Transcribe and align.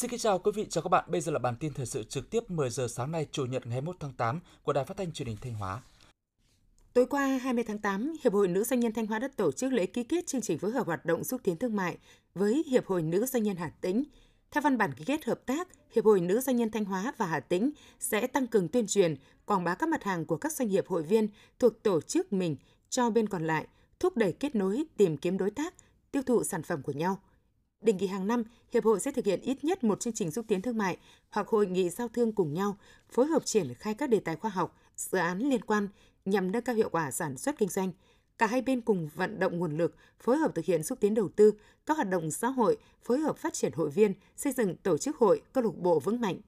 Xin 0.00 0.10
kính 0.10 0.20
chào 0.20 0.38
quý 0.38 0.52
vị, 0.54 0.66
chào 0.70 0.82
các 0.82 0.88
bạn. 0.88 1.04
Bây 1.08 1.20
giờ 1.20 1.32
là 1.32 1.38
bản 1.38 1.56
tin 1.60 1.72
thời 1.74 1.86
sự 1.86 2.02
trực 2.02 2.30
tiếp 2.30 2.50
10 2.50 2.70
giờ 2.70 2.88
sáng 2.88 3.12
nay, 3.12 3.26
Chủ 3.32 3.46
nhật 3.46 3.66
ngày 3.66 3.72
21 3.72 3.96
tháng 4.00 4.12
8 4.12 4.40
của 4.62 4.72
Đài 4.72 4.84
Phát 4.84 4.96
thanh 4.96 5.12
Truyền 5.12 5.28
hình 5.28 5.36
Thanh 5.40 5.54
Hóa. 5.54 5.82
Tối 6.92 7.06
qua 7.06 7.26
20 7.26 7.64
tháng 7.64 7.78
8, 7.78 8.12
Hiệp 8.24 8.32
hội 8.32 8.48
Nữ 8.48 8.64
doanh 8.64 8.80
nhân 8.80 8.92
Thanh 8.92 9.06
Hóa 9.06 9.18
đã 9.18 9.28
tổ 9.36 9.52
chức 9.52 9.72
lễ 9.72 9.86
ký 9.86 10.04
kết 10.04 10.26
chương 10.26 10.40
trình 10.40 10.58
phối 10.58 10.70
hợp 10.70 10.86
hoạt 10.86 11.06
động 11.06 11.24
xúc 11.24 11.40
tiến 11.44 11.56
thương 11.56 11.76
mại 11.76 11.98
với 12.34 12.64
Hiệp 12.66 12.86
hội 12.86 13.02
Nữ 13.02 13.26
doanh 13.26 13.42
nhân 13.42 13.56
Hà 13.56 13.68
Tĩnh. 13.80 14.04
Theo 14.50 14.62
văn 14.62 14.78
bản 14.78 14.94
ký 14.94 15.04
kết 15.04 15.24
hợp 15.24 15.46
tác, 15.46 15.68
Hiệp 15.94 16.04
hội 16.04 16.20
Nữ 16.20 16.40
doanh 16.40 16.56
nhân 16.56 16.70
Thanh 16.70 16.84
Hóa 16.84 17.12
và 17.16 17.26
Hà 17.26 17.40
Tĩnh 17.40 17.70
sẽ 17.98 18.26
tăng 18.26 18.46
cường 18.46 18.68
tuyên 18.68 18.86
truyền, 18.86 19.14
quảng 19.44 19.64
bá 19.64 19.74
các 19.74 19.88
mặt 19.88 20.04
hàng 20.04 20.26
của 20.26 20.36
các 20.36 20.52
doanh 20.52 20.68
nghiệp 20.68 20.84
hội 20.88 21.02
viên 21.02 21.28
thuộc 21.58 21.82
tổ 21.82 22.00
chức 22.00 22.32
mình 22.32 22.56
cho 22.90 23.10
bên 23.10 23.28
còn 23.28 23.46
lại, 23.46 23.66
thúc 24.00 24.16
đẩy 24.16 24.32
kết 24.32 24.54
nối, 24.54 24.84
tìm 24.96 25.16
kiếm 25.16 25.38
đối 25.38 25.50
tác, 25.50 25.74
tiêu 26.10 26.22
thụ 26.22 26.44
sản 26.44 26.62
phẩm 26.62 26.82
của 26.82 26.92
nhau– 26.92 27.18
Định 27.84 27.98
kỳ 27.98 28.06
hàng 28.06 28.26
năm, 28.26 28.42
Hiệp 28.72 28.84
hội 28.84 29.00
sẽ 29.00 29.12
thực 29.12 29.24
hiện 29.24 29.40
ít 29.40 29.64
nhất 29.64 29.84
một 29.84 30.00
chương 30.00 30.12
trình 30.12 30.30
xúc 30.30 30.44
tiến 30.48 30.62
thương 30.62 30.78
mại 30.78 30.96
hoặc 31.30 31.48
hội 31.48 31.66
nghị 31.66 31.90
giao 31.90 32.08
thương 32.08 32.32
cùng 32.32 32.54
nhau, 32.54 32.76
phối 33.10 33.26
hợp 33.26 33.44
triển 33.44 33.74
khai 33.74 33.94
các 33.94 34.10
đề 34.10 34.20
tài 34.20 34.36
khoa 34.36 34.50
học, 34.50 34.76
dự 34.96 35.18
án 35.18 35.38
liên 35.38 35.64
quan 35.64 35.88
nhằm 36.24 36.52
nâng 36.52 36.62
cao 36.62 36.74
hiệu 36.74 36.88
quả 36.88 37.10
sản 37.10 37.36
xuất 37.36 37.58
kinh 37.58 37.68
doanh. 37.68 37.92
Cả 38.38 38.46
hai 38.46 38.62
bên 38.62 38.80
cùng 38.80 39.08
vận 39.14 39.38
động 39.38 39.58
nguồn 39.58 39.76
lực, 39.76 39.94
phối 40.20 40.36
hợp 40.36 40.54
thực 40.54 40.64
hiện 40.64 40.82
xúc 40.82 41.00
tiến 41.00 41.14
đầu 41.14 41.28
tư, 41.28 41.52
các 41.86 41.96
hoạt 41.96 42.08
động 42.08 42.30
xã 42.30 42.48
hội, 42.48 42.76
phối 43.02 43.18
hợp 43.18 43.36
phát 43.36 43.54
triển 43.54 43.72
hội 43.72 43.90
viên, 43.90 44.14
xây 44.36 44.52
dựng 44.52 44.76
tổ 44.76 44.98
chức 44.98 45.16
hội, 45.16 45.42
câu 45.52 45.64
lạc 45.64 45.76
bộ 45.76 46.00
vững 46.00 46.20
mạnh, 46.20 46.40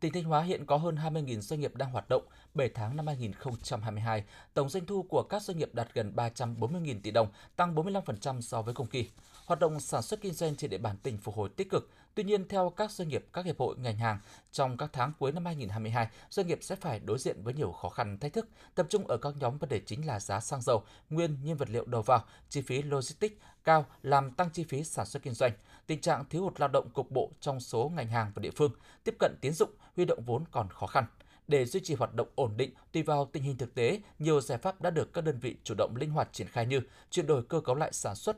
Tỉnh 0.00 0.12
Thanh 0.12 0.24
Hóa 0.24 0.42
hiện 0.42 0.66
có 0.66 0.76
hơn 0.76 0.96
20.000 0.96 1.40
doanh 1.40 1.60
nghiệp 1.60 1.76
đang 1.76 1.90
hoạt 1.90 2.08
động. 2.08 2.22
7 2.54 2.68
tháng 2.68 2.96
năm 2.96 3.06
2022, 3.06 4.24
tổng 4.54 4.68
doanh 4.68 4.86
thu 4.86 5.02
của 5.02 5.22
các 5.22 5.42
doanh 5.42 5.58
nghiệp 5.58 5.74
đạt 5.74 5.88
gần 5.94 6.12
340.000 6.16 7.00
tỷ 7.02 7.10
đồng, 7.10 7.28
tăng 7.56 7.74
45% 7.74 8.40
so 8.40 8.62
với 8.62 8.74
cùng 8.74 8.86
kỳ. 8.86 9.10
Hoạt 9.46 9.60
động 9.60 9.80
sản 9.80 10.02
xuất 10.02 10.20
kinh 10.20 10.32
doanh 10.32 10.56
trên 10.56 10.70
địa 10.70 10.78
bàn 10.78 10.96
tỉnh 11.02 11.18
phục 11.18 11.34
hồi 11.34 11.48
tích 11.56 11.70
cực. 11.70 11.90
Tuy 12.14 12.24
nhiên, 12.24 12.48
theo 12.48 12.70
các 12.76 12.90
doanh 12.90 13.08
nghiệp, 13.08 13.26
các 13.32 13.44
hiệp 13.44 13.58
hội 13.58 13.76
ngành 13.78 13.98
hàng, 13.98 14.18
trong 14.52 14.76
các 14.76 14.90
tháng 14.92 15.12
cuối 15.18 15.32
năm 15.32 15.44
2022, 15.44 16.08
doanh 16.30 16.46
nghiệp 16.46 16.58
sẽ 16.62 16.76
phải 16.76 17.00
đối 17.00 17.18
diện 17.18 17.42
với 17.42 17.54
nhiều 17.54 17.72
khó 17.72 17.88
khăn 17.88 18.18
thách 18.18 18.32
thức, 18.32 18.48
tập 18.74 18.86
trung 18.90 19.06
ở 19.06 19.16
các 19.16 19.34
nhóm 19.38 19.58
vấn 19.58 19.68
đề 19.68 19.80
chính 19.86 20.06
là 20.06 20.20
giá 20.20 20.40
xăng 20.40 20.62
dầu, 20.62 20.84
nguyên 21.10 21.38
nhiên 21.42 21.56
vật 21.56 21.70
liệu 21.70 21.84
đầu 21.84 22.02
vào, 22.02 22.24
chi 22.48 22.62
phí 22.62 22.82
logistics 22.82 23.36
cao 23.64 23.86
làm 24.02 24.30
tăng 24.30 24.50
chi 24.50 24.64
phí 24.64 24.84
sản 24.84 25.06
xuất 25.06 25.22
kinh 25.22 25.34
doanh, 25.34 25.52
tình 25.86 26.00
trạng 26.00 26.24
thiếu 26.24 26.42
hụt 26.42 26.60
lao 26.60 26.68
động 26.68 26.90
cục 26.90 27.10
bộ 27.10 27.30
trong 27.40 27.60
số 27.60 27.92
ngành 27.96 28.08
hàng 28.08 28.32
và 28.34 28.40
địa 28.40 28.50
phương, 28.56 28.72
tiếp 29.04 29.14
cận 29.18 29.36
tiến 29.40 29.52
dụng, 29.52 29.70
huy 29.96 30.04
động 30.04 30.22
vốn 30.26 30.44
còn 30.50 30.68
khó 30.68 30.86
khăn. 30.86 31.04
Để 31.48 31.64
duy 31.64 31.80
trì 31.80 31.94
hoạt 31.94 32.14
động 32.14 32.28
ổn 32.34 32.56
định, 32.56 32.70
tùy 32.92 33.02
vào 33.02 33.28
tình 33.32 33.42
hình 33.42 33.56
thực 33.56 33.74
tế, 33.74 34.00
nhiều 34.18 34.40
giải 34.40 34.58
pháp 34.58 34.80
đã 34.80 34.90
được 34.90 35.12
các 35.12 35.24
đơn 35.24 35.38
vị 35.38 35.56
chủ 35.64 35.74
động 35.78 35.96
linh 35.96 36.10
hoạt 36.10 36.28
triển 36.32 36.48
khai 36.48 36.66
như 36.66 36.80
chuyển 37.10 37.26
đổi 37.26 37.42
cơ 37.42 37.60
cấu 37.60 37.74
lại 37.74 37.92
sản 37.92 38.14
xuất, 38.14 38.36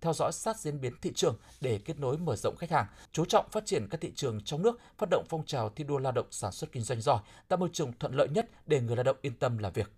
theo 0.00 0.12
dõi 0.12 0.32
sát 0.32 0.58
diễn 0.58 0.80
biến 0.80 0.92
thị 1.02 1.12
trường 1.14 1.36
để 1.60 1.80
kết 1.84 1.98
nối 1.98 2.18
mở 2.18 2.36
rộng 2.36 2.56
khách 2.58 2.70
hàng, 2.70 2.86
chú 3.12 3.24
trọng 3.24 3.50
phát 3.50 3.66
triển 3.66 3.88
các 3.90 4.00
thị 4.00 4.12
trường 4.14 4.40
trong 4.44 4.62
nước, 4.62 4.80
phát 4.98 5.08
động 5.10 5.24
phong 5.28 5.46
trào 5.46 5.68
thi 5.68 5.84
đua 5.84 5.98
lao 5.98 6.12
động 6.12 6.26
sản 6.30 6.52
xuất 6.52 6.72
kinh 6.72 6.82
doanh 6.82 7.00
giỏi, 7.00 7.20
tạo 7.48 7.56
môi 7.56 7.68
trường 7.72 7.92
thuận 7.92 8.14
lợi 8.14 8.28
nhất 8.28 8.50
để 8.66 8.80
người 8.80 8.96
lao 8.96 9.04
động 9.04 9.16
yên 9.22 9.34
tâm 9.34 9.58
làm 9.58 9.72
việc. 9.72 9.92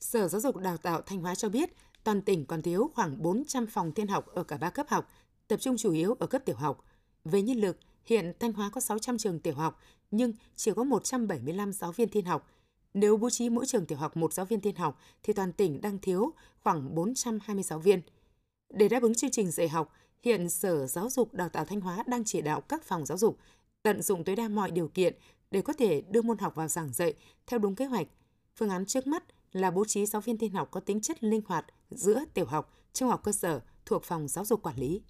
Sở 0.00 0.28
Giáo 0.28 0.40
dục 0.40 0.56
Đào 0.56 0.76
tạo 0.76 1.02
Thanh 1.02 1.20
Hóa 1.20 1.34
cho 1.34 1.48
biết, 1.48 1.70
toàn 2.04 2.22
tỉnh 2.22 2.46
còn 2.46 2.62
thiếu 2.62 2.90
khoảng 2.94 3.22
400 3.22 3.66
phòng 3.66 3.92
tiên 3.92 4.08
học 4.08 4.26
ở 4.26 4.42
cả 4.42 4.56
ba 4.56 4.70
cấp 4.70 4.86
học, 4.88 5.08
tập 5.48 5.56
trung 5.60 5.76
chủ 5.76 5.92
yếu 5.92 6.16
ở 6.20 6.26
cấp 6.26 6.42
tiểu 6.44 6.56
học. 6.56 6.84
Về 7.24 7.42
nhân 7.42 7.56
lực, 7.56 7.78
hiện 8.04 8.32
Thanh 8.40 8.52
Hóa 8.52 8.70
có 8.70 8.80
600 8.80 9.18
trường 9.18 9.40
tiểu 9.40 9.54
học, 9.54 9.80
nhưng 10.10 10.32
chỉ 10.56 10.70
có 10.76 10.84
175 10.84 11.72
giáo 11.72 11.92
viên 11.92 12.08
thiên 12.08 12.24
học. 12.24 12.50
Nếu 12.94 13.16
bố 13.16 13.30
trí 13.30 13.48
mỗi 13.50 13.66
trường 13.66 13.86
tiểu 13.86 13.98
học 13.98 14.16
một 14.16 14.32
giáo 14.32 14.46
viên 14.46 14.60
thiên 14.60 14.76
học, 14.76 14.98
thì 15.22 15.32
toàn 15.32 15.52
tỉnh 15.52 15.80
đang 15.80 15.98
thiếu 15.98 16.32
khoảng 16.60 16.94
420 16.94 17.62
giáo 17.62 17.78
viên. 17.78 18.00
Để 18.70 18.88
đáp 18.88 19.02
ứng 19.02 19.14
chương 19.14 19.30
trình 19.30 19.50
dạy 19.50 19.68
học, 19.68 19.92
hiện 20.22 20.50
Sở 20.50 20.86
Giáo 20.86 21.10
dục 21.10 21.34
Đào 21.34 21.48
tạo 21.48 21.64
Thanh 21.64 21.80
Hóa 21.80 22.04
đang 22.06 22.24
chỉ 22.24 22.40
đạo 22.40 22.60
các 22.60 22.84
phòng 22.84 23.06
giáo 23.06 23.18
dục 23.18 23.38
tận 23.82 24.02
dụng 24.02 24.24
tối 24.24 24.36
đa 24.36 24.48
mọi 24.48 24.70
điều 24.70 24.88
kiện 24.88 25.14
để 25.50 25.62
có 25.62 25.72
thể 25.72 26.00
đưa 26.00 26.22
môn 26.22 26.38
học 26.38 26.54
vào 26.54 26.68
giảng 26.68 26.92
dạy 26.92 27.14
theo 27.46 27.58
đúng 27.58 27.74
kế 27.74 27.84
hoạch. 27.84 28.06
Phương 28.56 28.70
án 28.70 28.86
trước 28.86 29.06
mắt 29.06 29.22
là 29.52 29.70
bố 29.70 29.84
trí 29.84 30.06
giáo 30.06 30.22
viên 30.22 30.38
tin 30.38 30.52
học 30.52 30.68
có 30.70 30.80
tính 30.80 31.00
chất 31.00 31.24
linh 31.24 31.42
hoạt 31.46 31.66
giữa 31.90 32.24
tiểu 32.34 32.46
học, 32.46 32.72
trung 32.92 33.08
học 33.08 33.20
cơ 33.24 33.32
sở 33.32 33.60
thuộc 33.86 34.04
phòng 34.04 34.28
giáo 34.28 34.44
dục 34.44 34.62
quản 34.62 34.76
lý. 34.76 35.02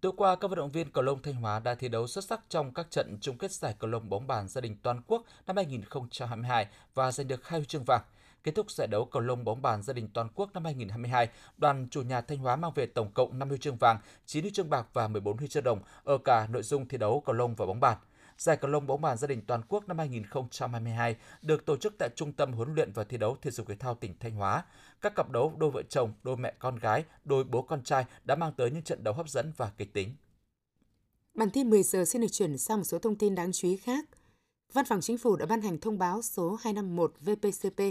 Tối 0.00 0.12
qua, 0.16 0.36
các 0.36 0.48
vận 0.48 0.56
động 0.56 0.70
viên 0.70 0.90
cầu 0.90 1.04
lông 1.04 1.22
Thanh 1.22 1.34
Hóa 1.34 1.60
đã 1.60 1.74
thi 1.74 1.88
đấu 1.88 2.06
xuất 2.06 2.24
sắc 2.24 2.40
trong 2.48 2.74
các 2.74 2.90
trận 2.90 3.18
chung 3.20 3.38
kết 3.38 3.52
giải 3.52 3.74
cầu 3.78 3.90
lông 3.90 4.08
bóng 4.08 4.26
bàn 4.26 4.48
gia 4.48 4.60
đình 4.60 4.76
toàn 4.82 5.02
quốc 5.06 5.24
năm 5.46 5.56
2022 5.56 6.66
và 6.94 7.12
giành 7.12 7.28
được 7.28 7.48
hai 7.48 7.60
huy 7.60 7.66
chương 7.66 7.84
vàng. 7.84 8.02
Kết 8.44 8.54
thúc 8.54 8.70
giải 8.70 8.86
đấu 8.86 9.04
cầu 9.04 9.22
lông 9.22 9.44
bóng 9.44 9.62
bàn 9.62 9.82
gia 9.82 9.92
đình 9.92 10.08
toàn 10.14 10.28
quốc 10.34 10.50
năm 10.54 10.64
2022, 10.64 11.28
đoàn 11.56 11.88
chủ 11.90 12.02
nhà 12.02 12.20
Thanh 12.20 12.38
Hóa 12.38 12.56
mang 12.56 12.72
về 12.74 12.86
tổng 12.86 13.12
cộng 13.14 13.38
5 13.38 13.48
huy 13.48 13.58
chương 13.58 13.76
vàng, 13.76 13.98
9 14.26 14.42
huy 14.42 14.50
chương 14.50 14.70
bạc 14.70 14.86
và 14.92 15.08
14 15.08 15.36
huy 15.36 15.48
chương 15.48 15.64
đồng 15.64 15.82
ở 16.04 16.18
cả 16.18 16.46
nội 16.46 16.62
dung 16.62 16.88
thi 16.88 16.98
đấu 16.98 17.22
cầu 17.26 17.34
lông 17.34 17.54
và 17.54 17.66
bóng 17.66 17.80
bàn. 17.80 17.98
Giải 18.38 18.56
cầu 18.56 18.70
lông 18.70 18.86
bóng 18.86 19.00
bàn 19.00 19.18
gia 19.18 19.26
đình 19.26 19.42
toàn 19.46 19.62
quốc 19.68 19.88
năm 19.88 19.98
2022 19.98 21.16
được 21.42 21.66
tổ 21.66 21.76
chức 21.76 21.94
tại 21.98 22.08
Trung 22.16 22.32
tâm 22.32 22.52
huấn 22.52 22.74
luyện 22.74 22.92
và 22.92 23.04
thi 23.04 23.16
đấu 23.16 23.36
thể 23.42 23.50
dục 23.50 23.68
thể 23.68 23.74
thao 23.74 23.94
tỉnh 23.94 24.14
Thanh 24.20 24.34
Hóa. 24.34 24.64
Các 25.00 25.14
cặp 25.14 25.30
đấu 25.30 25.54
đôi 25.56 25.70
vợ 25.70 25.82
chồng, 25.88 26.12
đôi 26.22 26.36
mẹ 26.36 26.54
con 26.58 26.76
gái, 26.76 27.04
đôi 27.24 27.44
bố 27.44 27.62
con 27.62 27.82
trai 27.82 28.04
đã 28.24 28.34
mang 28.34 28.52
tới 28.56 28.70
những 28.70 28.82
trận 28.82 29.04
đấu 29.04 29.14
hấp 29.14 29.28
dẫn 29.28 29.52
và 29.56 29.72
kịch 29.76 29.92
tính. 29.92 30.14
Bản 31.34 31.50
tin 31.50 31.70
10 31.70 31.82
giờ 31.82 32.04
xin 32.04 32.22
được 32.22 32.32
chuyển 32.32 32.58
sang 32.58 32.78
một 32.78 32.84
số 32.84 32.98
thông 32.98 33.16
tin 33.16 33.34
đáng 33.34 33.52
chú 33.52 33.68
ý 33.68 33.76
khác. 33.76 34.04
Văn 34.72 34.84
phòng 34.84 35.00
Chính 35.00 35.18
phủ 35.18 35.36
đã 35.36 35.46
ban 35.46 35.60
hành 35.60 35.78
thông 35.78 35.98
báo 35.98 36.22
số 36.22 36.58
251 36.60 37.12
VPCP 37.20 37.82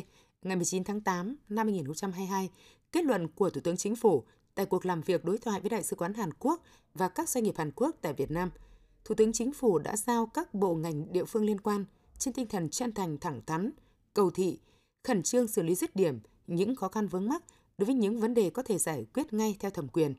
ngày 0.41 0.55
19 0.55 0.83
tháng 0.83 1.01
8 1.01 1.35
năm 1.49 1.67
2022, 1.67 2.49
kết 2.91 3.05
luận 3.05 3.27
của 3.27 3.49
Thủ 3.49 3.61
tướng 3.61 3.77
Chính 3.77 3.95
phủ 3.95 4.23
tại 4.55 4.65
cuộc 4.65 4.85
làm 4.85 5.01
việc 5.01 5.25
đối 5.25 5.37
thoại 5.37 5.61
với 5.61 5.69
Đại 5.69 5.83
sứ 5.83 5.95
quán 5.95 6.13
Hàn 6.13 6.33
Quốc 6.39 6.61
và 6.93 7.09
các 7.09 7.29
doanh 7.29 7.43
nghiệp 7.43 7.57
Hàn 7.57 7.71
Quốc 7.71 7.95
tại 8.01 8.13
Việt 8.13 8.31
Nam– 8.31 8.49
Thủ 9.07 9.15
tướng 9.15 9.33
Chính 9.33 9.53
phủ 9.53 9.79
đã 9.79 9.97
giao 9.97 10.25
các 10.25 10.53
bộ 10.53 10.75
ngành 10.75 11.13
địa 11.13 11.25
phương 11.25 11.45
liên 11.45 11.61
quan 11.61 11.85
trên 12.17 12.33
tinh 12.33 12.47
thần 12.47 12.69
chân 12.69 12.93
thành 12.93 13.17
thẳng 13.17 13.41
thắn, 13.45 13.71
cầu 14.13 14.31
thị, 14.31 14.59
khẩn 15.03 15.23
trương 15.23 15.47
xử 15.47 15.63
lý 15.63 15.75
dứt 15.75 15.95
điểm 15.95 16.19
những 16.47 16.75
khó 16.75 16.87
khăn 16.87 17.07
vướng 17.07 17.27
mắc 17.27 17.43
đối 17.77 17.85
với 17.85 17.95
những 17.95 18.19
vấn 18.19 18.33
đề 18.33 18.49
có 18.49 18.63
thể 18.63 18.77
giải 18.77 19.05
quyết 19.13 19.33
ngay 19.33 19.55
theo 19.59 19.71
thẩm 19.71 19.87
quyền. 19.87 20.13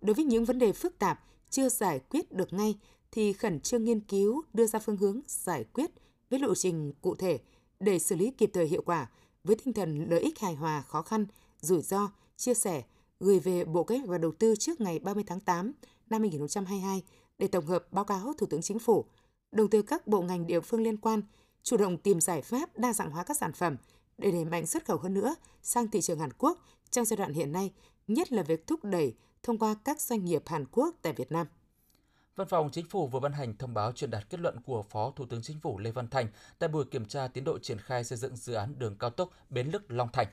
Đối 0.00 0.14
với 0.14 0.24
những 0.24 0.44
vấn 0.44 0.58
đề 0.58 0.72
phức 0.72 0.98
tạp 0.98 1.24
chưa 1.50 1.68
giải 1.68 1.98
quyết 1.98 2.32
được 2.32 2.52
ngay 2.52 2.78
thì 3.12 3.32
khẩn 3.32 3.60
trương 3.60 3.84
nghiên 3.84 4.00
cứu 4.00 4.42
đưa 4.52 4.66
ra 4.66 4.78
phương 4.78 4.96
hướng 4.96 5.20
giải 5.26 5.64
quyết 5.64 5.90
với 6.30 6.38
lộ 6.38 6.54
trình 6.54 6.92
cụ 7.02 7.14
thể 7.14 7.38
để 7.80 7.98
xử 7.98 8.16
lý 8.16 8.30
kịp 8.30 8.50
thời 8.52 8.66
hiệu 8.66 8.82
quả 8.82 9.10
với 9.44 9.56
tinh 9.56 9.74
thần 9.74 10.06
lợi 10.10 10.20
ích 10.20 10.38
hài 10.38 10.54
hòa 10.54 10.82
khó 10.82 11.02
khăn, 11.02 11.26
rủi 11.60 11.82
ro, 11.82 12.10
chia 12.36 12.54
sẻ, 12.54 12.82
gửi 13.20 13.38
về 13.38 13.64
Bộ 13.64 13.84
Kế 13.84 13.98
hoạch 13.98 14.08
và 14.08 14.18
Đầu 14.18 14.32
tư 14.32 14.54
trước 14.56 14.80
ngày 14.80 14.98
30 14.98 15.24
tháng 15.26 15.40
8 15.40 15.72
năm 16.10 16.20
2022 16.20 17.02
để 17.38 17.46
tổng 17.46 17.66
hợp 17.66 17.92
báo 17.92 18.04
cáo 18.04 18.32
Thủ 18.38 18.46
tướng 18.46 18.62
Chính 18.62 18.78
phủ, 18.78 19.04
đồng 19.52 19.70
thời 19.70 19.82
các 19.82 20.06
bộ 20.06 20.22
ngành 20.22 20.46
địa 20.46 20.60
phương 20.60 20.82
liên 20.82 20.96
quan 20.96 21.22
chủ 21.62 21.76
động 21.76 21.98
tìm 21.98 22.20
giải 22.20 22.42
pháp 22.42 22.78
đa 22.78 22.92
dạng 22.92 23.10
hóa 23.10 23.24
các 23.24 23.36
sản 23.36 23.52
phẩm 23.52 23.76
để 24.18 24.30
đẩy 24.30 24.44
mạnh 24.44 24.66
xuất 24.66 24.84
khẩu 24.84 24.96
hơn 24.96 25.14
nữa 25.14 25.34
sang 25.62 25.88
thị 25.88 26.00
trường 26.00 26.18
Hàn 26.18 26.30
Quốc 26.38 26.58
trong 26.90 27.04
giai 27.04 27.16
đoạn 27.16 27.32
hiện 27.32 27.52
nay, 27.52 27.72
nhất 28.08 28.32
là 28.32 28.42
việc 28.42 28.66
thúc 28.66 28.84
đẩy 28.84 29.14
thông 29.42 29.58
qua 29.58 29.74
các 29.84 30.00
doanh 30.00 30.24
nghiệp 30.24 30.42
Hàn 30.46 30.64
Quốc 30.72 30.94
tại 31.02 31.12
Việt 31.12 31.32
Nam. 31.32 31.46
Văn 32.36 32.48
phòng 32.48 32.70
Chính 32.70 32.86
phủ 32.86 33.06
vừa 33.06 33.20
ban 33.20 33.32
hành 33.32 33.56
thông 33.56 33.74
báo 33.74 33.92
truyền 33.92 34.10
đạt 34.10 34.30
kết 34.30 34.40
luận 34.40 34.60
của 34.60 34.82
Phó 34.82 35.12
Thủ 35.16 35.26
tướng 35.26 35.42
Chính 35.42 35.60
phủ 35.60 35.78
Lê 35.78 35.90
Văn 35.90 36.08
Thành 36.08 36.28
tại 36.58 36.68
buổi 36.68 36.84
kiểm 36.84 37.04
tra 37.04 37.28
tiến 37.28 37.44
độ 37.44 37.58
triển 37.58 37.78
khai 37.78 38.04
xây 38.04 38.18
dựng 38.18 38.36
dự 38.36 38.54
án 38.54 38.78
đường 38.78 38.96
cao 38.98 39.10
tốc 39.10 39.30
Bến 39.50 39.68
Lức 39.72 39.82
Long 39.88 40.08
Thành. 40.12 40.26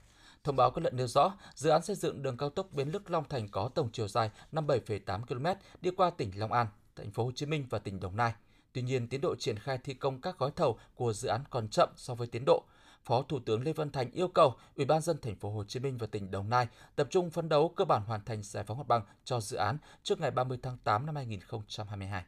Thông 0.44 0.56
báo 0.56 0.72
kết 0.72 0.82
luận 0.82 0.98
nêu 0.98 1.08
rõ, 1.08 1.38
dự 1.56 1.70
án 1.70 1.84
xây 1.84 1.96
dựng 1.96 2.24
đường 2.24 2.38
cao 2.38 2.50
tốc 2.50 2.72
Bến 2.72 2.90
Lức 2.90 3.12
Long 3.12 3.30
Thành 3.30 3.50
có 3.50 3.70
tổng 3.76 3.90
chiều 3.94 4.08
dài 4.08 4.30
57,8 4.52 5.22
km 5.26 5.62
đi 5.82 5.92
qua 5.92 6.10
tỉnh 6.10 6.32
Long 6.36 6.54
An, 6.54 6.68
thành 6.96 7.12
phố 7.12 7.26
Hồ 7.26 7.32
Chí 7.36 7.46
Minh 7.46 7.68
và 7.70 7.80
tỉnh 7.80 8.00
Đồng 8.00 8.16
Nai. 8.16 8.34
Tuy 8.74 8.82
nhiên, 8.82 9.08
tiến 9.08 9.22
độ 9.22 9.36
triển 9.36 9.60
khai 9.60 9.78
thi 9.84 9.94
công 9.94 10.22
các 10.22 10.38
gói 10.38 10.52
thầu 10.56 10.78
của 10.96 11.14
dự 11.14 11.28
án 11.28 11.42
còn 11.50 11.68
chậm 11.68 11.90
so 11.96 12.16
với 12.16 12.28
tiến 12.28 12.44
độ. 12.46 12.64
Phó 13.04 13.22
Thủ 13.22 13.40
tướng 13.40 13.64
Lê 13.64 13.74
Văn 13.74 13.92
Thành 13.92 14.12
yêu 14.12 14.28
cầu 14.28 14.56
Ủy 14.76 14.86
ban 14.86 15.02
dân 15.02 15.18
thành 15.22 15.36
phố 15.36 15.50
Hồ 15.50 15.64
Chí 15.64 15.80
Minh 15.80 15.98
và 15.98 16.08
tỉnh 16.08 16.32
Đồng 16.32 16.50
Nai 16.50 16.68
tập 16.96 17.08
trung 17.10 17.30
phấn 17.30 17.50
đấu 17.50 17.70
cơ 17.70 17.86
bản 17.86 18.04
hoàn 18.04 18.26
thành 18.26 18.44
giải 18.44 18.64
phóng 18.64 18.78
mặt 18.78 18.88
bằng 18.88 19.02
cho 19.24 19.42
dự 19.42 19.58
án 19.58 19.78
trước 20.04 20.20
ngày 20.20 20.32
30 20.32 20.58
tháng 20.62 20.78
8 20.84 21.06
năm 21.06 21.16
2022. 21.16 22.24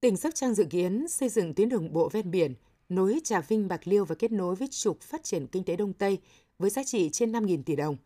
Tỉnh 0.00 0.16
Sóc 0.16 0.34
Trăng 0.34 0.54
dự 0.54 0.64
kiến 0.64 1.08
xây 1.08 1.28
dựng 1.28 1.54
tuyến 1.54 1.68
đường 1.68 1.92
bộ 1.92 2.08
ven 2.08 2.30
biển 2.30 2.54
nối 2.88 3.20
Trà 3.24 3.40
Vinh, 3.40 3.68
Bạc 3.68 3.80
Liêu 3.84 4.04
và 4.04 4.14
kết 4.14 4.32
nối 4.32 4.54
với 4.54 4.68
trục 4.68 5.00
phát 5.00 5.24
triển 5.24 5.46
kinh 5.46 5.64
tế 5.64 5.76
Đông 5.76 5.92
Tây 5.92 6.18
với 6.58 6.70
giá 6.70 6.84
trị 6.84 7.10
trên 7.12 7.32
5.000 7.32 7.62
tỷ 7.62 7.76
đồng. 7.76 7.96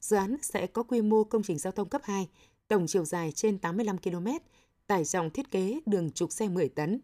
Dự 0.00 0.16
án 0.16 0.36
sẽ 0.42 0.66
có 0.66 0.82
quy 0.82 1.02
mô 1.02 1.24
công 1.24 1.42
trình 1.42 1.58
giao 1.58 1.72
thông 1.72 1.88
cấp 1.88 2.00
2, 2.04 2.28
tổng 2.68 2.86
chiều 2.86 3.04
dài 3.04 3.32
trên 3.32 3.58
85 3.58 3.98
km, 3.98 4.26
tải 4.86 5.04
trọng 5.04 5.30
thiết 5.30 5.50
kế 5.50 5.80
đường 5.86 6.10
trục 6.10 6.32
xe 6.32 6.48
10 6.48 6.68
tấn. 6.68 7.00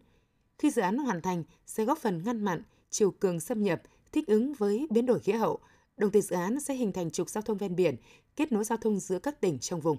Khi 0.57 0.71
dự 0.71 0.81
án 0.81 0.97
hoàn 0.97 1.21
thành, 1.21 1.43
sẽ 1.65 1.85
góp 1.85 1.97
phần 1.97 2.23
ngăn 2.23 2.45
mặn, 2.45 2.63
chiều 2.89 3.11
cường 3.11 3.39
xâm 3.39 3.63
nhập, 3.63 3.81
thích 4.11 4.27
ứng 4.27 4.53
với 4.53 4.87
biến 4.89 5.05
đổi 5.05 5.19
khí 5.19 5.31
hậu. 5.31 5.59
Đồng 5.97 6.11
thời 6.11 6.21
dự 6.21 6.35
án 6.35 6.59
sẽ 6.59 6.73
hình 6.73 6.91
thành 6.91 7.11
trục 7.11 7.29
giao 7.29 7.41
thông 7.41 7.57
ven 7.57 7.75
biển, 7.75 7.95
kết 8.35 8.51
nối 8.51 8.63
giao 8.63 8.77
thông 8.77 8.99
giữa 8.99 9.19
các 9.19 9.41
tỉnh 9.41 9.59
trong 9.59 9.79
vùng. 9.79 9.97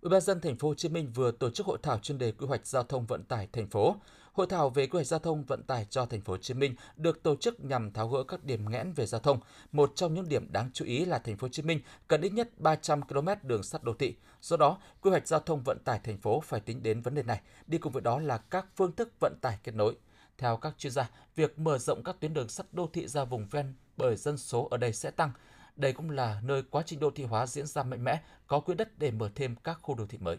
Ủy 0.00 0.10
ban 0.10 0.20
dân 0.20 0.40
thành 0.40 0.56
phố 0.56 0.68
Hồ 0.68 0.74
Chí 0.74 0.88
Minh 0.88 1.12
vừa 1.14 1.30
tổ 1.30 1.50
chức 1.50 1.66
hội 1.66 1.78
thảo 1.82 1.98
chuyên 1.98 2.18
đề 2.18 2.32
quy 2.32 2.46
hoạch 2.46 2.66
giao 2.66 2.82
thông 2.82 3.06
vận 3.06 3.24
tải 3.24 3.48
thành 3.52 3.66
phố. 3.66 3.96
Hội 4.32 4.46
thảo 4.46 4.70
về 4.70 4.86
quy 4.86 4.96
hoạch 4.96 5.06
giao 5.06 5.20
thông 5.20 5.44
vận 5.44 5.62
tải 5.62 5.86
cho 5.90 6.06
thành 6.06 6.20
phố 6.20 6.32
Hồ 6.32 6.36
Chí 6.36 6.54
Minh 6.54 6.74
được 6.96 7.22
tổ 7.22 7.36
chức 7.36 7.64
nhằm 7.64 7.92
tháo 7.92 8.08
gỡ 8.08 8.24
các 8.28 8.44
điểm 8.44 8.70
nghẽn 8.70 8.92
về 8.92 9.06
giao 9.06 9.20
thông. 9.20 9.40
Một 9.72 9.92
trong 9.94 10.14
những 10.14 10.28
điểm 10.28 10.52
đáng 10.52 10.70
chú 10.72 10.84
ý 10.84 11.04
là 11.04 11.18
thành 11.18 11.36
phố 11.36 11.44
Hồ 11.44 11.48
Chí 11.48 11.62
Minh 11.62 11.80
cần 12.08 12.20
ít 12.20 12.32
nhất 12.32 12.58
300 12.58 13.02
km 13.02 13.28
đường 13.42 13.62
sắt 13.62 13.84
đô 13.84 13.94
thị. 13.94 14.14
Do 14.40 14.56
đó, 14.56 14.78
quy 15.00 15.10
hoạch 15.10 15.28
giao 15.28 15.40
thông 15.40 15.62
vận 15.62 15.78
tải 15.84 16.00
thành 16.04 16.18
phố 16.18 16.40
phải 16.40 16.60
tính 16.60 16.82
đến 16.82 17.00
vấn 17.00 17.14
đề 17.14 17.22
này, 17.22 17.40
đi 17.66 17.78
cùng 17.78 17.92
với 17.92 18.02
đó 18.02 18.18
là 18.18 18.38
các 18.38 18.66
phương 18.76 18.92
thức 18.92 19.12
vận 19.20 19.34
tải 19.42 19.58
kết 19.62 19.74
nối. 19.74 19.96
Theo 20.38 20.56
các 20.56 20.74
chuyên 20.78 20.92
gia, 20.92 21.10
việc 21.36 21.58
mở 21.58 21.78
rộng 21.78 22.02
các 22.04 22.16
tuyến 22.20 22.34
đường 22.34 22.48
sắt 22.48 22.66
đô 22.72 22.90
thị 22.92 23.06
ra 23.06 23.24
vùng 23.24 23.46
ven 23.50 23.74
bởi 23.96 24.16
dân 24.16 24.38
số 24.38 24.68
ở 24.70 24.76
đây 24.76 24.92
sẽ 24.92 25.10
tăng. 25.10 25.30
Đây 25.76 25.92
cũng 25.92 26.10
là 26.10 26.40
nơi 26.44 26.62
quá 26.70 26.82
trình 26.86 27.00
đô 27.00 27.10
thị 27.10 27.24
hóa 27.24 27.46
diễn 27.46 27.66
ra 27.66 27.82
mạnh 27.82 28.04
mẽ, 28.04 28.22
có 28.46 28.60
quỹ 28.60 28.74
đất 28.74 28.98
để 28.98 29.10
mở 29.10 29.30
thêm 29.34 29.54
các 29.64 29.78
khu 29.82 29.94
đô 29.94 30.06
thị 30.06 30.18
mới. 30.20 30.36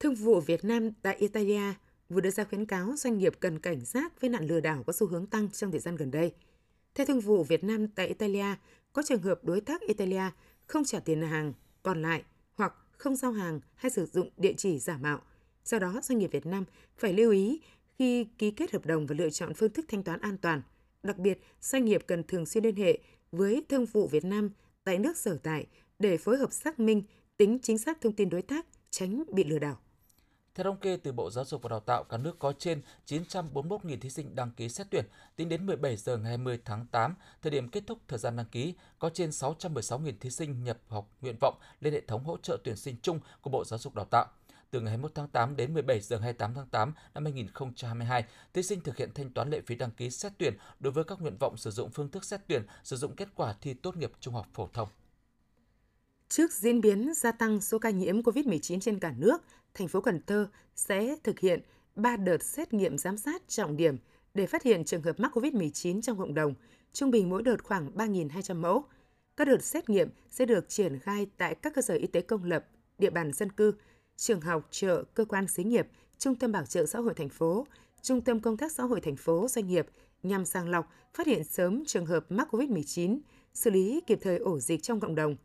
Thương 0.00 0.14
vụ 0.14 0.40
Việt 0.40 0.64
Nam 0.64 0.90
tại 1.02 1.16
Italia 1.16 1.74
vừa 2.08 2.20
đưa 2.20 2.30
ra 2.30 2.44
khuyến 2.44 2.66
cáo 2.66 2.94
doanh 2.96 3.18
nghiệp 3.18 3.34
cần 3.40 3.58
cảnh 3.58 3.84
giác 3.84 4.20
với 4.20 4.30
nạn 4.30 4.46
lừa 4.46 4.60
đảo 4.60 4.82
có 4.86 4.92
xu 4.92 5.06
hướng 5.06 5.26
tăng 5.26 5.50
trong 5.50 5.70
thời 5.70 5.80
gian 5.80 5.96
gần 5.96 6.10
đây. 6.10 6.32
Theo 6.94 7.06
Thương 7.06 7.20
vụ 7.20 7.44
Việt 7.44 7.64
Nam 7.64 7.88
tại 7.88 8.08
Italia, 8.08 8.54
có 8.92 9.02
trường 9.06 9.22
hợp 9.22 9.44
đối 9.44 9.60
tác 9.60 9.80
Italia 9.80 10.22
không 10.66 10.84
trả 10.84 11.00
tiền 11.00 11.22
hàng 11.22 11.52
còn 11.82 12.02
lại 12.02 12.22
hoặc 12.54 12.74
không 12.98 13.16
giao 13.16 13.32
hàng 13.32 13.60
hay 13.74 13.90
sử 13.90 14.06
dụng 14.06 14.30
địa 14.36 14.54
chỉ 14.56 14.78
giả 14.78 14.96
mạo. 14.96 15.20
Do 15.64 15.78
đó, 15.78 16.00
doanh 16.02 16.18
nghiệp 16.18 16.30
Việt 16.32 16.46
Nam 16.46 16.64
phải 16.96 17.12
lưu 17.12 17.32
ý 17.32 17.60
khi 18.02 18.24
ký 18.38 18.50
kết 18.50 18.72
hợp 18.72 18.86
đồng 18.86 19.06
và 19.06 19.14
lựa 19.18 19.30
chọn 19.30 19.54
phương 19.54 19.72
thức 19.72 19.84
thanh 19.88 20.02
toán 20.02 20.20
an 20.20 20.36
toàn. 20.38 20.62
Đặc 21.02 21.18
biệt, 21.18 21.40
doanh 21.60 21.84
nghiệp 21.84 22.04
cần 22.06 22.24
thường 22.24 22.46
xuyên 22.46 22.64
liên 22.64 22.76
hệ 22.76 22.98
với 23.32 23.64
Thương 23.68 23.86
vụ 23.86 24.06
Việt 24.06 24.24
Nam 24.24 24.50
tại 24.84 24.98
nước 24.98 25.16
sở 25.16 25.38
tại 25.42 25.66
để 25.98 26.16
phối 26.16 26.36
hợp 26.36 26.52
xác 26.52 26.80
minh 26.80 27.02
tính 27.36 27.58
chính 27.62 27.78
xác 27.78 28.00
thông 28.00 28.12
tin 28.12 28.28
đối 28.28 28.42
tác, 28.42 28.66
tránh 28.90 29.22
bị 29.32 29.44
lừa 29.44 29.58
đảo. 29.58 29.78
Theo 30.54 30.64
thống 30.64 30.76
kê 30.76 30.96
từ 30.96 31.12
Bộ 31.12 31.30
Giáo 31.30 31.44
dục 31.44 31.62
và 31.62 31.68
Đào 31.68 31.80
tạo, 31.80 32.04
cả 32.04 32.16
nước 32.16 32.38
có 32.38 32.52
trên 32.58 32.82
941.000 33.06 34.00
thí 34.00 34.10
sinh 34.10 34.34
đăng 34.34 34.50
ký 34.56 34.68
xét 34.68 34.86
tuyển. 34.90 35.04
Tính 35.36 35.48
đến 35.48 35.66
17 35.66 35.96
giờ 35.96 36.16
ngày 36.16 36.28
20 36.28 36.58
tháng 36.64 36.86
8, 36.86 37.14
thời 37.42 37.50
điểm 37.50 37.68
kết 37.68 37.82
thúc 37.86 37.98
thời 38.08 38.18
gian 38.18 38.36
đăng 38.36 38.46
ký, 38.46 38.74
có 38.98 39.10
trên 39.10 39.30
616.000 39.30 40.12
thí 40.20 40.30
sinh 40.30 40.64
nhập 40.64 40.78
học 40.88 41.10
nguyện 41.20 41.36
vọng 41.40 41.54
lên 41.80 41.94
hệ 41.94 42.00
thống 42.00 42.24
hỗ 42.24 42.36
trợ 42.36 42.58
tuyển 42.64 42.76
sinh 42.76 42.96
chung 43.02 43.20
của 43.40 43.50
Bộ 43.50 43.64
Giáo 43.64 43.78
dục 43.78 43.94
Đào 43.94 44.04
tạo. 44.04 44.26
Từ 44.72 44.80
ngày 44.80 44.90
21 44.90 45.14
tháng 45.14 45.28
8 45.28 45.56
đến 45.56 45.74
17 45.74 46.00
giờ 46.00 46.18
28 46.18 46.54
tháng 46.54 46.66
8 46.66 46.92
năm 47.14 47.24
2022, 47.24 48.24
thí 48.52 48.62
sinh 48.62 48.80
thực 48.80 48.96
hiện 48.96 49.10
thanh 49.14 49.30
toán 49.30 49.50
lệ 49.50 49.60
phí 49.66 49.74
đăng 49.74 49.90
ký 49.90 50.10
xét 50.10 50.32
tuyển 50.38 50.54
đối 50.80 50.92
với 50.92 51.04
các 51.04 51.20
nguyện 51.20 51.36
vọng 51.40 51.56
sử 51.56 51.70
dụng 51.70 51.90
phương 51.90 52.08
thức 52.08 52.24
xét 52.24 52.40
tuyển 52.46 52.62
sử 52.84 52.96
dụng 52.96 53.16
kết 53.16 53.28
quả 53.34 53.54
thi 53.60 53.74
tốt 53.74 53.96
nghiệp 53.96 54.12
trung 54.20 54.34
học 54.34 54.46
phổ 54.54 54.68
thông. 54.72 54.88
Trước 56.28 56.52
diễn 56.52 56.80
biến 56.80 57.14
gia 57.14 57.32
tăng 57.32 57.60
số 57.60 57.78
ca 57.78 57.90
nhiễm 57.90 58.22
COVID-19 58.22 58.80
trên 58.80 58.98
cả 58.98 59.14
nước, 59.16 59.42
thành 59.74 59.88
phố 59.88 60.00
Cần 60.00 60.20
Thơ 60.26 60.48
sẽ 60.74 61.16
thực 61.24 61.38
hiện 61.38 61.60
3 61.96 62.16
đợt 62.16 62.42
xét 62.42 62.74
nghiệm 62.74 62.98
giám 62.98 63.16
sát 63.16 63.42
trọng 63.48 63.76
điểm 63.76 63.96
để 64.34 64.46
phát 64.46 64.62
hiện 64.62 64.84
trường 64.84 65.02
hợp 65.02 65.20
mắc 65.20 65.32
COVID-19 65.36 66.00
trong 66.00 66.18
cộng 66.18 66.34
đồng, 66.34 66.54
trung 66.92 67.10
bình 67.10 67.30
mỗi 67.30 67.42
đợt 67.42 67.64
khoảng 67.64 67.90
3.200 67.94 68.56
mẫu. 68.56 68.84
Các 69.36 69.48
đợt 69.48 69.62
xét 69.62 69.88
nghiệm 69.88 70.08
sẽ 70.30 70.46
được 70.46 70.68
triển 70.68 70.98
khai 70.98 71.26
tại 71.36 71.54
các 71.54 71.74
cơ 71.74 71.82
sở 71.82 71.94
y 71.94 72.06
tế 72.06 72.20
công 72.20 72.44
lập, 72.44 72.64
địa 72.98 73.10
bàn 73.10 73.32
dân 73.32 73.52
cư, 73.52 73.74
trường 74.22 74.40
học, 74.40 74.68
chợ, 74.70 75.04
cơ 75.14 75.24
quan 75.24 75.48
xí 75.48 75.64
nghiệp, 75.64 75.88
trung 76.18 76.34
tâm 76.34 76.52
bảo 76.52 76.66
trợ 76.66 76.86
xã 76.86 76.98
hội 76.98 77.14
thành 77.14 77.28
phố, 77.28 77.66
trung 78.02 78.20
tâm 78.20 78.40
công 78.40 78.56
tác 78.56 78.72
xã 78.72 78.82
hội 78.82 79.00
thành 79.00 79.16
phố, 79.16 79.48
doanh 79.48 79.66
nghiệp 79.66 79.86
nhằm 80.22 80.44
sàng 80.44 80.68
lọc, 80.68 80.92
phát 81.14 81.26
hiện 81.26 81.44
sớm 81.44 81.82
trường 81.86 82.06
hợp 82.06 82.26
mắc 82.28 82.54
COVID-19, 82.54 83.18
xử 83.54 83.70
lý 83.70 84.00
kịp 84.06 84.18
thời 84.22 84.38
ổ 84.38 84.58
dịch 84.58 84.82
trong 84.82 85.00
cộng 85.00 85.14
đồng. 85.14 85.36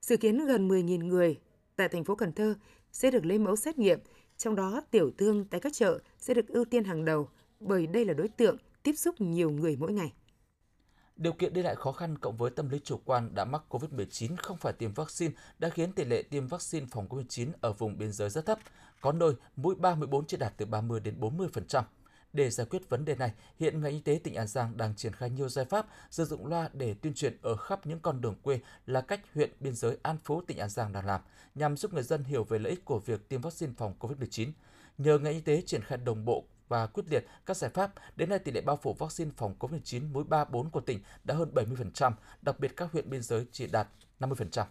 Dự 0.00 0.16
kiến 0.16 0.46
gần 0.46 0.68
10.000 0.68 1.06
người 1.06 1.38
tại 1.76 1.88
thành 1.88 2.04
phố 2.04 2.14
Cần 2.14 2.32
Thơ 2.32 2.54
sẽ 2.92 3.10
được 3.10 3.24
lấy 3.24 3.38
mẫu 3.38 3.56
xét 3.56 3.78
nghiệm, 3.78 3.98
trong 4.36 4.54
đó 4.54 4.82
tiểu 4.90 5.10
thương 5.18 5.44
tại 5.50 5.60
các 5.60 5.72
chợ 5.72 5.98
sẽ 6.18 6.34
được 6.34 6.48
ưu 6.48 6.64
tiên 6.64 6.84
hàng 6.84 7.04
đầu 7.04 7.28
bởi 7.60 7.86
đây 7.86 8.04
là 8.04 8.14
đối 8.14 8.28
tượng 8.28 8.56
tiếp 8.82 8.92
xúc 8.92 9.20
nhiều 9.20 9.50
người 9.50 9.76
mỗi 9.76 9.92
ngày. 9.92 10.12
Điều 11.22 11.32
kiện 11.32 11.52
đi 11.52 11.62
lại 11.62 11.74
khó 11.74 11.92
khăn 11.92 12.18
cộng 12.18 12.36
với 12.36 12.50
tâm 12.50 12.68
lý 12.68 12.80
chủ 12.84 13.00
quan 13.04 13.34
đã 13.34 13.44
mắc 13.44 13.62
COVID-19 13.68 14.36
không 14.36 14.56
phải 14.56 14.72
tiêm 14.72 14.92
vaccine 14.92 15.34
đã 15.58 15.68
khiến 15.68 15.92
tỷ 15.92 16.04
lệ 16.04 16.22
tiêm 16.22 16.46
vaccine 16.46 16.86
phòng 16.90 17.08
COVID-19 17.08 17.48
ở 17.60 17.72
vùng 17.72 17.98
biên 17.98 18.12
giới 18.12 18.30
rất 18.30 18.46
thấp, 18.46 18.58
có 19.00 19.12
nơi 19.12 19.34
mũi 19.56 19.74
3, 19.74 19.94
mũi 19.94 20.06
4 20.06 20.26
chỉ 20.26 20.36
đạt 20.36 20.52
từ 20.56 20.66
30 20.66 21.00
đến 21.00 21.20
40%. 21.20 21.82
Để 22.32 22.50
giải 22.50 22.66
quyết 22.70 22.88
vấn 22.88 23.04
đề 23.04 23.14
này, 23.14 23.32
hiện 23.58 23.80
ngành 23.80 23.92
y 23.92 24.00
tế 24.00 24.20
tỉnh 24.24 24.34
An 24.34 24.46
Giang 24.46 24.76
đang 24.76 24.94
triển 24.96 25.12
khai 25.12 25.30
nhiều 25.30 25.48
giải 25.48 25.64
pháp 25.64 25.86
sử 26.10 26.24
dụng 26.24 26.46
loa 26.46 26.70
để 26.72 26.94
tuyên 26.94 27.14
truyền 27.14 27.36
ở 27.42 27.56
khắp 27.56 27.86
những 27.86 28.00
con 28.00 28.20
đường 28.20 28.34
quê 28.42 28.60
là 28.86 29.00
cách 29.00 29.20
huyện 29.34 29.50
biên 29.60 29.74
giới 29.74 29.96
An 30.02 30.16
Phú 30.24 30.42
tỉnh 30.46 30.58
An 30.58 30.68
Giang 30.68 30.92
đang 30.92 31.06
làm, 31.06 31.20
nhằm 31.54 31.76
giúp 31.76 31.94
người 31.94 32.02
dân 32.02 32.24
hiểu 32.24 32.44
về 32.44 32.58
lợi 32.58 32.70
ích 32.70 32.84
của 32.84 32.98
việc 32.98 33.28
tiêm 33.28 33.40
vaccine 33.40 33.72
phòng 33.76 33.94
COVID-19. 33.98 34.50
Nhờ 34.98 35.18
ngành 35.18 35.32
y 35.32 35.40
tế 35.40 35.62
triển 35.66 35.82
khai 35.82 35.98
đồng 35.98 36.24
bộ 36.24 36.44
và 36.72 36.86
quyết 36.86 37.04
liệt 37.10 37.26
các 37.46 37.56
giải 37.56 37.70
pháp, 37.70 37.92
đến 38.16 38.28
nay 38.28 38.38
tỷ 38.38 38.52
lệ 38.52 38.60
bao 38.60 38.78
phủ 38.82 38.92
vaccine 38.92 39.30
phòng 39.36 39.54
COVID-19 39.58 40.12
mũi 40.12 40.24
3, 40.24 40.44
4 40.44 40.70
của 40.70 40.80
tỉnh 40.80 41.00
đã 41.24 41.34
hơn 41.34 41.50
70%, 41.54 42.12
đặc 42.42 42.60
biệt 42.60 42.76
các 42.76 42.92
huyện 42.92 43.10
biên 43.10 43.22
giới 43.22 43.46
chỉ 43.52 43.66
đạt 43.66 43.88
50%. 44.20 44.64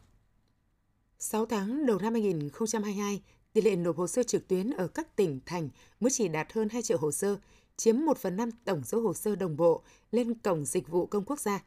6 1.19 1.45
tháng 1.45 1.86
đầu 1.86 2.00
năm 2.00 2.13
2022, 2.13 3.21
tỷ 3.53 3.62
lệ 3.62 3.75
nộp 3.75 3.98
hồ 3.98 4.07
sơ 4.07 4.24
trực 4.24 4.48
tuyến 4.48 4.69
ở 4.69 4.88
các 4.88 5.15
tỉnh, 5.15 5.39
thành 5.45 5.69
mới 6.00 6.12
chỉ 6.12 6.27
đạt 6.27 6.53
hơn 6.53 6.69
2 6.69 6.81
triệu 6.81 6.98
hồ 6.98 7.12
sơ, 7.12 7.38
chiếm 7.77 7.98
1 7.98 8.18
phần 8.18 8.38
5 8.38 8.50
tổng 8.65 8.83
số 8.83 9.01
hồ 9.01 9.13
sơ 9.13 9.36
đồng 9.36 9.57
bộ 9.57 9.83
lên 10.12 10.33
Cổng 10.33 10.65
Dịch 10.65 10.88
vụ 10.88 11.06
Công 11.06 11.25
Quốc 11.25 11.39
gia. 11.39 11.63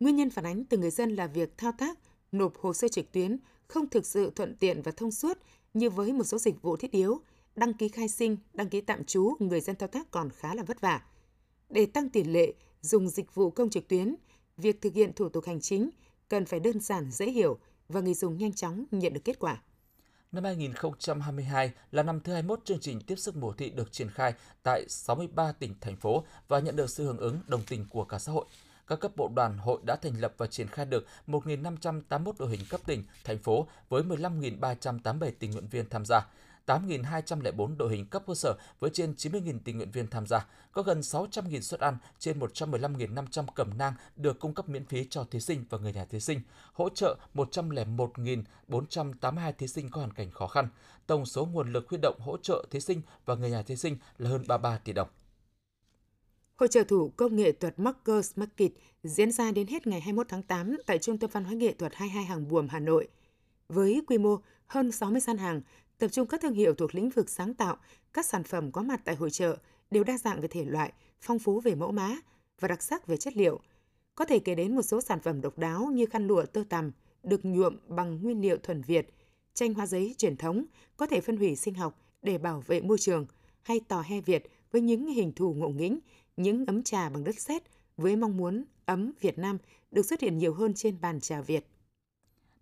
Nguyên 0.00 0.16
nhân 0.16 0.30
phản 0.30 0.46
ánh 0.46 0.64
từ 0.64 0.78
người 0.78 0.90
dân 0.90 1.16
là 1.16 1.26
việc 1.26 1.58
thao 1.58 1.72
tác, 1.78 1.98
nộp 2.32 2.56
hồ 2.56 2.72
sơ 2.72 2.88
trực 2.88 3.12
tuyến 3.12 3.36
không 3.68 3.88
thực 3.88 4.06
sự 4.06 4.30
thuận 4.36 4.56
tiện 4.56 4.82
và 4.82 4.92
thông 4.96 5.10
suốt 5.10 5.38
như 5.74 5.90
với 5.90 6.12
một 6.12 6.24
số 6.24 6.38
dịch 6.38 6.62
vụ 6.62 6.76
thiết 6.76 6.90
yếu, 6.90 7.20
đăng 7.56 7.74
ký 7.74 7.88
khai 7.88 8.08
sinh, 8.08 8.36
đăng 8.52 8.68
ký 8.68 8.80
tạm 8.80 9.04
trú, 9.04 9.36
người 9.38 9.60
dân 9.60 9.76
thao 9.76 9.88
tác 9.88 10.10
còn 10.10 10.30
khá 10.30 10.54
là 10.54 10.62
vất 10.62 10.80
vả. 10.80 11.02
Để 11.70 11.86
tăng 11.86 12.08
tỷ 12.08 12.24
lệ 12.24 12.52
dùng 12.80 13.08
dịch 13.08 13.34
vụ 13.34 13.50
công 13.50 13.70
trực 13.70 13.88
tuyến, 13.88 14.14
việc 14.56 14.80
thực 14.80 14.94
hiện 14.94 15.12
thủ 15.12 15.28
tục 15.28 15.44
hành 15.46 15.60
chính 15.60 15.90
cần 16.28 16.44
phải 16.44 16.60
đơn 16.60 16.80
giản, 16.80 17.10
dễ 17.10 17.30
hiểu 17.30 17.58
và 17.88 18.00
người 18.00 18.14
dùng 18.14 18.38
nhanh 18.38 18.52
chóng 18.52 18.84
nhận 18.90 19.12
được 19.12 19.24
kết 19.24 19.38
quả. 19.38 19.62
Năm 20.32 20.44
2022 20.44 21.72
là 21.90 22.02
năm 22.02 22.20
thứ 22.20 22.32
21 22.32 22.60
chương 22.64 22.80
trình 22.80 23.00
tiếp 23.00 23.16
sức 23.16 23.36
mùa 23.36 23.52
thị 23.52 23.70
được 23.70 23.92
triển 23.92 24.10
khai 24.10 24.34
tại 24.62 24.84
63 24.88 25.52
tỉnh, 25.52 25.74
thành 25.80 25.96
phố 25.96 26.24
và 26.48 26.60
nhận 26.60 26.76
được 26.76 26.90
sự 26.90 27.04
hưởng 27.04 27.18
ứng 27.18 27.40
đồng 27.46 27.62
tình 27.68 27.86
của 27.90 28.04
cả 28.04 28.18
xã 28.18 28.32
hội. 28.32 28.44
Các 28.86 29.00
cấp 29.00 29.16
bộ 29.16 29.30
đoàn 29.34 29.58
hội 29.58 29.80
đã 29.82 29.96
thành 29.96 30.20
lập 30.20 30.34
và 30.38 30.46
triển 30.46 30.66
khai 30.66 30.86
được 30.86 31.06
1.581 31.26 32.32
đội 32.38 32.50
hình 32.50 32.60
cấp 32.70 32.80
tỉnh, 32.86 33.04
thành 33.24 33.38
phố 33.38 33.66
với 33.88 34.02
15.387 34.02 35.30
tình 35.38 35.50
nguyện 35.50 35.68
viên 35.70 35.88
tham 35.88 36.04
gia. 36.04 36.26
8.204 36.66 37.76
đội 37.76 37.90
hình 37.90 38.06
cấp 38.06 38.22
cơ 38.26 38.34
sở 38.34 38.54
với 38.80 38.90
trên 38.94 39.12
90.000 39.12 39.58
tình 39.64 39.76
nguyện 39.76 39.90
viên 39.90 40.06
tham 40.06 40.26
gia, 40.26 40.46
có 40.72 40.82
gần 40.82 41.00
600.000 41.00 41.60
suất 41.60 41.80
ăn, 41.80 41.96
trên 42.18 42.38
115.500 42.38 43.46
cẩm 43.54 43.78
nang 43.78 43.94
được 44.16 44.40
cung 44.40 44.54
cấp 44.54 44.68
miễn 44.68 44.84
phí 44.84 45.06
cho 45.10 45.24
thí 45.24 45.40
sinh 45.40 45.64
và 45.70 45.78
người 45.78 45.92
nhà 45.92 46.04
thí 46.04 46.20
sinh, 46.20 46.40
hỗ 46.72 46.88
trợ 46.88 47.16
101.482 47.34 49.52
thí 49.52 49.68
sinh 49.68 49.90
có 49.90 50.00
hoàn 50.00 50.12
cảnh 50.12 50.30
khó 50.30 50.46
khăn. 50.46 50.68
Tổng 51.06 51.26
số 51.26 51.46
nguồn 51.46 51.72
lực 51.72 51.88
huy 51.88 51.98
động 52.02 52.20
hỗ 52.20 52.36
trợ 52.36 52.64
thí 52.70 52.80
sinh 52.80 53.02
và 53.24 53.34
người 53.34 53.50
nhà 53.50 53.62
thí 53.62 53.76
sinh 53.76 53.96
là 54.18 54.30
hơn 54.30 54.44
33 54.48 54.78
tỷ 54.78 54.92
đồng. 54.92 55.08
Hội 56.56 56.68
trợ 56.68 56.84
thủ 56.84 57.12
công 57.16 57.36
nghệ 57.36 57.52
thuật 57.52 57.78
Markers 57.78 58.32
Market 58.36 58.72
diễn 59.02 59.32
ra 59.32 59.52
đến 59.52 59.66
hết 59.66 59.86
ngày 59.86 60.00
21 60.00 60.26
tháng 60.28 60.42
8 60.42 60.76
tại 60.86 60.98
Trung 60.98 61.18
tâm 61.18 61.30
Văn 61.32 61.44
hóa 61.44 61.54
Nghệ 61.54 61.72
thuật 61.72 61.94
22 61.94 62.24
Hàng 62.24 62.48
Buồm, 62.48 62.68
Hà 62.68 62.80
Nội. 62.80 63.08
Với 63.68 64.02
quy 64.06 64.18
mô 64.18 64.36
hơn 64.66 64.92
60 64.92 65.20
gian 65.20 65.38
hàng, 65.38 65.60
tập 65.98 66.08
trung 66.08 66.26
các 66.26 66.40
thương 66.40 66.54
hiệu 66.54 66.74
thuộc 66.74 66.94
lĩnh 66.94 67.10
vực 67.10 67.30
sáng 67.30 67.54
tạo, 67.54 67.76
các 68.12 68.26
sản 68.26 68.44
phẩm 68.44 68.72
có 68.72 68.82
mặt 68.82 69.00
tại 69.04 69.14
hội 69.14 69.30
trợ 69.30 69.56
đều 69.90 70.04
đa 70.04 70.18
dạng 70.18 70.40
về 70.40 70.48
thể 70.48 70.64
loại, 70.64 70.92
phong 71.20 71.38
phú 71.38 71.60
về 71.60 71.74
mẫu 71.74 71.92
mã 71.92 72.16
và 72.60 72.68
đặc 72.68 72.82
sắc 72.82 73.06
về 73.06 73.16
chất 73.16 73.36
liệu. 73.36 73.60
Có 74.14 74.24
thể 74.24 74.38
kể 74.38 74.54
đến 74.54 74.74
một 74.74 74.82
số 74.82 75.00
sản 75.00 75.20
phẩm 75.20 75.40
độc 75.40 75.58
đáo 75.58 75.86
như 75.92 76.06
khăn 76.06 76.26
lụa 76.26 76.44
tơ 76.46 76.64
tằm 76.68 76.92
được 77.22 77.44
nhuộm 77.44 77.76
bằng 77.88 78.22
nguyên 78.22 78.40
liệu 78.40 78.56
thuần 78.56 78.82
Việt, 78.82 79.14
tranh 79.54 79.74
hoa 79.74 79.86
giấy 79.86 80.14
truyền 80.18 80.36
thống 80.36 80.64
có 80.96 81.06
thể 81.06 81.20
phân 81.20 81.36
hủy 81.36 81.56
sinh 81.56 81.74
học 81.74 82.00
để 82.22 82.38
bảo 82.38 82.62
vệ 82.66 82.80
môi 82.80 82.98
trường, 82.98 83.26
hay 83.62 83.80
tò 83.88 84.00
he 84.00 84.20
Việt 84.20 84.50
với 84.70 84.80
những 84.80 85.06
hình 85.06 85.32
thù 85.32 85.54
ngộ 85.54 85.68
nghĩnh, 85.68 85.98
những 86.36 86.66
ấm 86.66 86.82
trà 86.82 87.08
bằng 87.08 87.24
đất 87.24 87.40
sét 87.40 87.62
với 87.96 88.16
mong 88.16 88.36
muốn 88.36 88.64
ấm 88.84 89.12
Việt 89.20 89.38
Nam 89.38 89.58
được 89.90 90.06
xuất 90.06 90.20
hiện 90.20 90.38
nhiều 90.38 90.54
hơn 90.54 90.74
trên 90.74 91.00
bàn 91.00 91.20
trà 91.20 91.40
Việt 91.40 91.66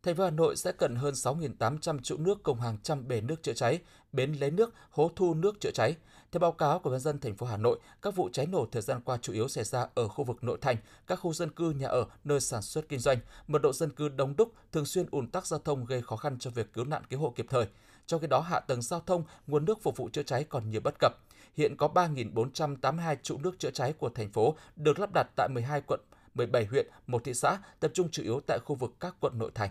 thành 0.03 0.17
phố 0.17 0.25
Hà 0.25 0.31
Nội 0.31 0.57
sẽ 0.57 0.73
cần 0.73 0.97
hơn 0.97 1.15
6.800 1.15 1.99
trụ 2.03 2.17
nước 2.17 2.43
cùng 2.43 2.61
hàng 2.61 2.79
trăm 2.83 3.09
bể 3.09 3.21
nước 3.21 3.43
chữa 3.43 3.53
cháy, 3.53 3.81
bến 4.13 4.33
lấy 4.33 4.51
nước, 4.51 4.75
hố 4.91 5.11
thu 5.17 5.35
nước 5.35 5.61
chữa 5.61 5.71
cháy. 5.71 5.97
Theo 6.33 6.41
báo 6.41 6.53
cáo 6.53 6.79
của 6.79 6.91
nhân 6.91 7.01
dân 7.01 7.21
thành 7.21 7.35
phố 7.35 7.47
Hà 7.47 7.57
Nội, 7.57 7.79
các 8.03 8.17
vụ 8.17 8.29
cháy 8.33 8.47
nổ 8.47 8.67
thời 8.73 8.83
gian 8.83 9.01
qua 9.05 9.19
chủ 9.23 9.33
yếu 9.33 9.49
xảy 9.49 9.65
ra 9.65 9.87
ở 9.95 10.09
khu 10.09 10.25
vực 10.25 10.45
nội 10.45 10.59
thành, 10.61 10.77
các 11.07 11.17
khu 11.17 11.33
dân 11.33 11.51
cư, 11.51 11.71
nhà 11.71 11.89
ở, 11.89 12.05
nơi 12.25 12.41
sản 12.41 12.63
xuất 12.63 12.89
kinh 12.89 12.99
doanh, 12.99 13.19
mật 13.47 13.63
độ 13.63 13.73
dân 13.73 13.91
cư 13.91 14.09
đông 14.09 14.37
đúc, 14.37 14.53
thường 14.73 14.87
xuyên 14.87 15.07
ùn 15.11 15.31
tắc 15.31 15.47
giao 15.47 15.61
thông 15.61 15.85
gây 15.85 16.03
khó 16.03 16.17
khăn 16.17 16.39
cho 16.39 16.51
việc 16.51 16.73
cứu 16.73 16.85
nạn 16.85 17.03
cứu 17.11 17.21
hộ 17.21 17.33
kịp 17.37 17.47
thời. 17.51 17.67
Trong 18.07 18.21
khi 18.21 18.27
đó, 18.27 18.41
hạ 18.41 18.61
tầng 18.61 18.83
giao 18.83 19.01
thông, 19.01 19.25
nguồn 19.47 19.65
nước 19.65 19.83
phục 19.83 19.97
vụ 19.97 20.09
chữa 20.13 20.23
cháy 20.23 20.45
còn 20.45 20.71
nhiều 20.71 20.81
bất 20.85 20.95
cập. 20.99 21.13
Hiện 21.57 21.77
có 21.77 21.89
3.482 21.95 23.17
trụ 23.23 23.39
nước 23.39 23.59
chữa 23.59 23.71
cháy 23.71 23.93
của 23.99 24.09
thành 24.09 24.31
phố 24.31 24.57
được 24.77 24.99
lắp 24.99 25.11
đặt 25.15 25.27
tại 25.37 25.49
12 25.49 25.81
quận, 25.87 26.01
17 26.35 26.65
huyện, 26.65 26.87
một 27.07 27.25
thị 27.25 27.35
xã, 27.35 27.59
tập 27.81 27.91
trung 27.95 28.09
chủ 28.11 28.23
yếu 28.23 28.41
tại 28.47 28.59
khu 28.65 28.75
vực 28.75 28.93
các 29.01 29.15
quận 29.21 29.39
nội 29.39 29.51
thành. 29.55 29.71